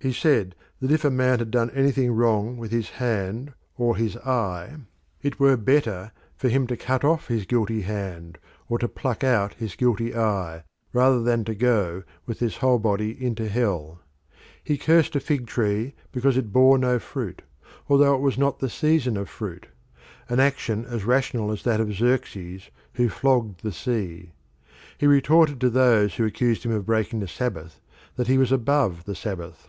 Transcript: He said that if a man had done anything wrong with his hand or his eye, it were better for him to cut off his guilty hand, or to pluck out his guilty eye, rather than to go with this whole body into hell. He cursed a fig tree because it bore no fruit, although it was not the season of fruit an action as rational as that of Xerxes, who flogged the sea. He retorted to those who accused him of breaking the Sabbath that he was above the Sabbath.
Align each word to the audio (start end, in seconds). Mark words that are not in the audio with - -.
He 0.00 0.12
said 0.12 0.54
that 0.80 0.92
if 0.92 1.04
a 1.04 1.10
man 1.10 1.40
had 1.40 1.50
done 1.50 1.70
anything 1.70 2.12
wrong 2.12 2.56
with 2.56 2.70
his 2.70 2.88
hand 2.88 3.52
or 3.76 3.96
his 3.96 4.16
eye, 4.18 4.76
it 5.22 5.40
were 5.40 5.56
better 5.56 6.12
for 6.36 6.48
him 6.48 6.68
to 6.68 6.76
cut 6.76 7.02
off 7.02 7.26
his 7.26 7.46
guilty 7.46 7.80
hand, 7.82 8.38
or 8.68 8.78
to 8.78 8.86
pluck 8.86 9.24
out 9.24 9.54
his 9.54 9.74
guilty 9.74 10.14
eye, 10.14 10.62
rather 10.92 11.20
than 11.20 11.42
to 11.46 11.54
go 11.56 12.04
with 12.26 12.38
this 12.38 12.58
whole 12.58 12.78
body 12.78 13.10
into 13.12 13.48
hell. 13.48 13.98
He 14.62 14.78
cursed 14.78 15.16
a 15.16 15.20
fig 15.20 15.48
tree 15.48 15.94
because 16.12 16.36
it 16.36 16.52
bore 16.52 16.78
no 16.78 17.00
fruit, 17.00 17.42
although 17.88 18.14
it 18.14 18.20
was 18.22 18.38
not 18.38 18.60
the 18.60 18.70
season 18.70 19.16
of 19.16 19.28
fruit 19.28 19.66
an 20.28 20.38
action 20.38 20.84
as 20.84 21.04
rational 21.04 21.50
as 21.50 21.64
that 21.64 21.80
of 21.80 21.92
Xerxes, 21.92 22.70
who 22.92 23.08
flogged 23.08 23.64
the 23.64 23.72
sea. 23.72 24.30
He 24.96 25.08
retorted 25.08 25.60
to 25.60 25.70
those 25.70 26.14
who 26.14 26.24
accused 26.24 26.62
him 26.62 26.70
of 26.70 26.86
breaking 26.86 27.18
the 27.18 27.26
Sabbath 27.26 27.80
that 28.14 28.28
he 28.28 28.38
was 28.38 28.52
above 28.52 29.02
the 29.04 29.16
Sabbath. 29.16 29.66